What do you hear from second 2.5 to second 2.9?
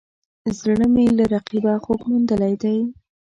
دی